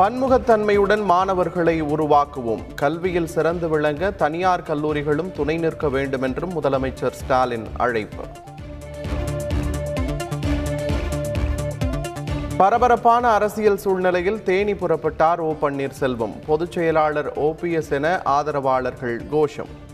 பன்முகத்தன்மையுடன் 0.00 1.04
மாணவர்களை 1.04 1.82
உருவாக்குவோம். 1.82 2.74
கல்வியில் 2.74 3.26
சிறந்து 3.26 3.68
விளங்க 3.68 4.10
தனியார் 4.10 4.62
கல்லூரிகளும் 4.62 5.32
துணை 5.32 5.56
நிற்க 5.56 5.88
வேண்டும் 5.88 6.22
என்றும் 6.22 6.62
முதலமைச்சர் 6.62 7.10
ஸ்டாலின் 7.10 7.66
அழைப்பு. 7.76 8.24
பரபரப்பான 12.56 13.28
அரசியல் 13.28 13.76
சூழ்நிலையில் 13.76 14.42
தேனி 14.42 14.72
புறப்பட்டார் 14.72 15.38
ஓ 15.38 15.52
பன்னீர்செல்வம். 15.62 16.32
பொதுச் 16.46 16.72
செயலாளர் 16.72 17.40
ஓபிஎஸ் 17.40 17.90
என 17.90 18.20
ஆதரவாளர்கள் 18.22 19.20
கோஷம். 19.30 19.88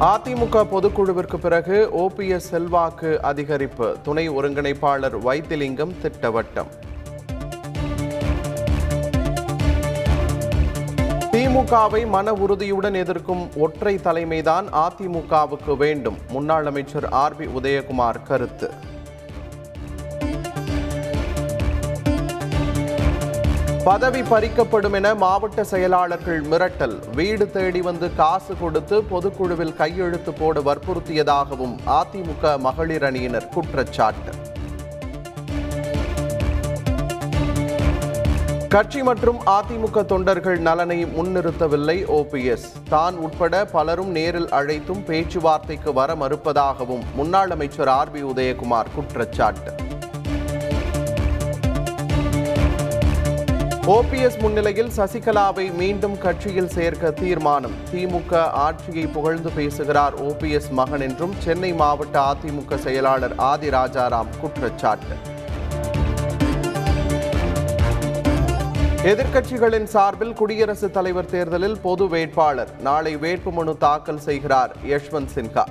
அதிமுக 0.00 0.66
பொதுக்குழுவிற்கு 0.72 1.36
பிறகு 1.36 1.88
ஓபிஎஸ் 1.96 2.48
செல்வாக்கு 2.50 3.20
அதிகரிப்பு. 3.22 4.02
துணை 4.02 4.30
ஒருங்கிணைப்பாளர் 4.30 5.18
வைத்திலிங்கம் 5.18 5.94
திட்டவட்டம். 6.02 6.66
திமுகவை 11.32 12.06
மன 12.06 12.32
உறுதியுடன் 12.32 12.94
எதிர்க்கும் 12.94 13.48
ஒற்றை 13.56 13.94
தலைமைதான் 13.96 14.64
அதிமுகவுக்கு 14.72 15.76
வேண்டும். 15.76 16.16
முன்னாள் 16.28 16.66
அமைச்சர் 16.66 17.08
ஆர் 17.08 17.36
பி 17.36 17.46
உதயகுமார் 17.46 18.22
கருத்து. 18.22 18.70
பதவி 23.84 24.20
பறிக்கப்படும் 24.30 24.96
என 24.96 25.14
மாவட்ட 25.14 25.60
செயலாளர்கள் 25.70 26.40
மிரட்டல். 26.50 26.96
வீடு 27.18 27.44
தேடி 27.50 27.80
வந்து 27.80 28.14
காசு 28.14 28.56
கொடுத்து 28.62 28.96
பொதுக்குழுவில் 29.02 29.72
கையெழுத்து 29.78 30.32
போட 30.40 30.60
வற்புறுத்தியதாகவும் 30.66 31.74
அதிமுக 31.98 32.52
மகளிர் 32.66 33.06
அணியினர் 33.08 33.48
குற்றச்சாட்டு. 33.54 34.32
கட்சி 38.68 39.02
மற்றும் 39.02 39.40
அதிமுக 39.56 40.04
தொண்டர்கள் 40.04 40.58
நலனை 40.58 40.98
முன்னிறுத்தவில்லை 41.16 41.98
ஓபிஎஸ் 42.18 42.68
தான் 42.88 43.14
உட்பட 43.14 43.64
பலரும் 43.64 44.10
நேரில் 44.10 44.50
அழைத்தும் 44.50 45.04
பேச்சுவார்த்தைக்கு 45.04 45.92
வர 45.92 46.14
மறுப்பதாகவும் 46.14 47.06
முன்னாள் 47.20 47.50
அமைச்சர் 47.50 47.92
ஆர் 47.98 48.10
பி 48.10 48.22
உதயகுமார் 48.22 48.92
குற்றச்சாட்டு. 48.96 49.89
ஓபிஎஸ் 53.86 54.38
முன்னிலையில் 54.40 54.90
சசிகலாவை 54.96 55.74
மீண்டும் 55.74 56.18
கட்சியில் 56.18 56.68
சேர்க்க 56.68 57.10
தீர்மானம். 57.10 57.72
திமுக 57.94 58.34
ஆட்சியை 58.36 59.06
புகழ்ந்து 59.06 59.50
பேசுகிறார் 59.50 60.22
ஓபிஎஸ் 60.22 60.70
மகன் 60.70 61.00
என்றும் 61.00 61.34
சென்னை 61.38 61.72
மாவட்ட 61.72 62.20
அதிமுக 62.20 62.76
செயலாளர் 62.76 63.32
ஆதி 63.36 63.68
ராஜாராம் 63.68 64.38
குற்றச்சாட்டு. 64.40 65.16
எதிர்க்கட்சிகளின் 69.02 69.84
சார்பில் 69.84 70.32
குடியரசுத் 70.32 70.92
தலைவர் 70.92 71.30
தேர்தலில் 71.30 71.80
பொது 71.80 72.08
வேட்பாளர். 72.08 72.80
நாளை 72.80 73.16
வேட்புமனு 73.16 73.76
தாக்கல் 73.76 74.20
செய்கிறார் 74.20 74.76
யஷ்வந்த் 74.88 75.28
சின்ஹா. 75.34 75.64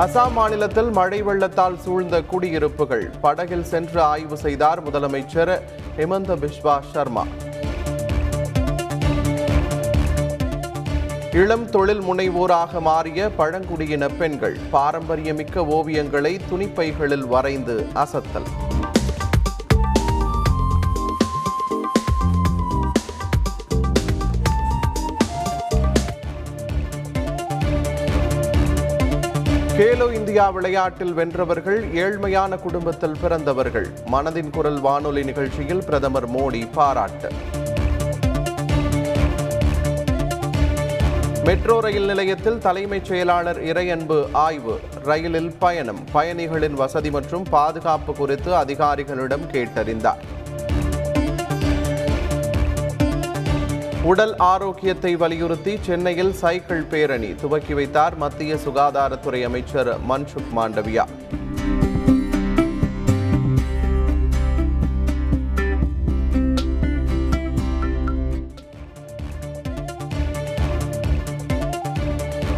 அசாம் 0.00 0.32
மாநிலத்தில் 0.32 0.90
மழை 0.90 1.22
வெள்ளத்தால் 1.22 1.76
சூழ்ந்த 1.78 2.22
குடியிருப்புகள். 2.22 3.10
படகில் 3.20 3.64
சென்று 3.64 4.02
ஆய்வு 4.02 4.36
செய்தார் 4.36 4.80
முதலமைச்சர் 4.82 5.52
ஹிமந்த 5.96 6.36
பிஸ்வா 6.36 6.74
சர்மா 6.92 7.24
இளம் 11.32 11.70
தொழில் 11.70 12.02
முனைவோராக 12.02 12.80
மாறிய 12.80 13.30
பழங்குடியின 13.30 14.08
பெண்கள் 14.08 14.56
பாரம்பரியமிக்க 14.72 15.64
ஓவியங்களை 15.76 16.40
துணிப்பைகளில் 16.50 17.26
வரைந்து 17.34 17.86
அசத்தல். 17.94 18.48
கேலோ 29.76 30.12
இந்தியா 30.12 30.50
விளையாட்டில் 30.50 31.12
வென்றவர்கள் 31.12 31.80
ஏழ்மையான 31.94 32.58
குடும்பத்தில் 32.58 33.16
பிறந்தவர்கள். 33.20 33.86
மனதின் 34.12 34.50
குரல் 34.50 34.80
வானொலி 34.80 35.24
நிகழ்ச்சியில் 35.24 35.84
பிரதமர் 35.84 36.30
மோடி 36.30 36.68
பாராட்டு. 36.72 37.30
மெட்ரோ 41.44 41.80
ரயில் 41.80 42.06
நிலையத்தில் 42.06 42.58
தலைமைச் 42.58 43.04
செயலாளர் 43.04 43.62
இறையன்பு 43.62 44.26
ஆய்வு. 44.32 44.80
ரயிலில் 45.02 45.54
பயணம் 45.58 46.04
பயணிகளின் 46.12 46.74
வசதி 46.74 47.10
மற்றும் 47.10 47.44
பாதுகாப்பு 47.50 48.14
குறித்து 48.14 48.52
அதிகாரிகளிடம் 48.54 49.46
கேட்டறிந்தார். 49.52 50.22
உடல் 54.06 54.36
ஆரோக்கியத்தை 54.36 55.16
வலியுறுத்தி 55.16 55.78
சென்னையில் 55.80 56.32
சைக்கிள் 56.32 56.82
பேரணி 56.82 57.34
துவக்கி 57.34 57.74
வைத்தார் 57.74 58.16
மத்திய 58.16 58.54
சுகாதாரத்துறை 58.54 59.42
அமைச்சர் 59.42 59.90
மன்சுக் 60.08 60.50
மாண்டவியா. 60.56 61.04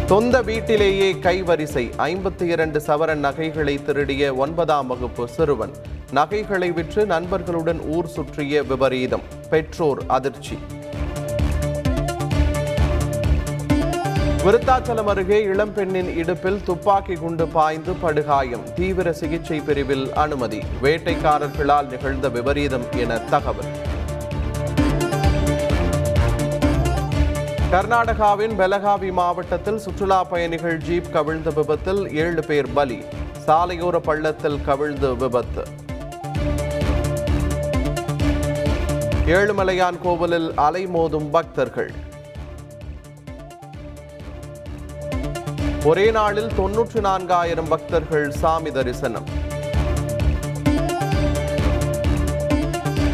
சொந்த 0.05 0.41
வீட்டிலேயே 0.41 1.13
கைவரிசை 1.13 1.91
ஐம்பத்தி 1.97 2.41
இரண்டு 2.41 2.79
சவரன் 2.79 3.23
நகைகளை 3.27 3.83
திருடிய 3.83 4.33
ஒன்பதாம் 4.33 4.87
வகுப்பு 4.87 5.27
சிறுவன். 5.27 5.71
நகைகளை 6.11 6.71
விற்று 6.71 7.05
நண்பர்களுடன் 7.05 7.81
ஊர் 7.81 8.07
சுற்றிய 8.07 8.63
விபரீதம். 8.63 9.21
பெற்றோர் 9.49 10.03
அதிர்ச்சி. 10.07 10.59
விருத்தாச்சலம் 14.43 15.05
அருகே 15.05 15.45
இளம்பெண்ணின் 15.45 16.15
இடுப்பில் 16.15 16.63
துப்பாக்கி 16.63 17.13
குண்டு 17.13 17.47
பாய்ந்து 17.47 17.93
படுகாயம். 17.93 18.73
தீவிர 18.73 19.13
சிகிச்சை 19.13 19.59
பிரிவில் 19.59 20.13
அனுமதி. 20.13 20.59
வேட்டைக்காரர்களால் 20.83 21.87
நிகழ்ந்த 21.87 22.29
விபரீதம் 22.29 22.85
என 22.97 23.17
தகவல். 23.17 23.65
கர்நாடகாவின் 27.71 28.55
பெலகாவி 28.55 29.11
மாவட்டத்தில் 29.11 29.77
சுற்றுலா 29.77 30.23
பயணிகள் 30.23 30.77
ஜீப் 30.77 31.11
கவிழ்ந்த 31.11 31.49
விபத்தில் 31.49 32.15
ஏழு 32.15 32.43
பேர் 32.43 32.73
பலி. 32.73 33.03
சாலையோர 33.47 33.97
பள்ளத்தில் 33.97 34.61
கவிழ்ந்து 34.61 35.15
விபத்து. 35.15 35.63
ஏழுமலையான் 39.25 39.97
கோவிலில் 40.01 40.51
அலைமோதும் 40.51 41.29
பக்தர்கள். 41.31 41.91
ஒரே 45.83 46.11
நாளில் 46.11 46.55
தொன்னூற்று 46.55 47.01
நான்காயிரம் 47.01 47.67
பக்தர்கள் 47.69 48.31
சாமி 48.31 48.71
தரிசனம். 48.71 49.25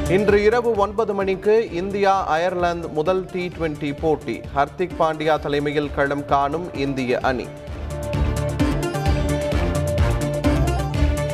இன்று 0.09 0.43
இரவு 0.43 0.75
ஒன்பது 0.75 1.13
மணிக்கு 1.13 1.71
இந்தியா 1.71 2.27
அயர்லாந்து 2.27 2.87
முதல் 2.87 3.25
டி 3.25 3.51
டுவெண்டி 3.59 3.99
போட்டி. 3.99 4.41
ஹர்திக் 4.55 4.95
பாண்டியா 4.99 5.39
தலைமையில் 5.39 5.93
களம் 5.95 6.25
காணும் 6.25 6.73
இந்திய 6.73 7.19
அணி. 7.19 7.47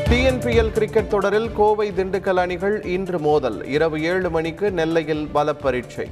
டிஎன்பிஎல் 0.09 0.71
கிரிக்கெட் 0.71 1.07
தொடரில் 1.07 1.53
கோவை 1.53 1.91
திண்டுக்கல் 1.91 2.39
அணிகள் 2.39 2.83
இன்று 2.83 3.19
மோதல். 3.19 3.65
இரவு 3.65 4.01
ஏழு 4.01 4.29
மணிக்கு 4.29 4.71
நெல்லையில் 4.71 5.27
பல 5.27 5.53
பரீட்சை 5.53 6.09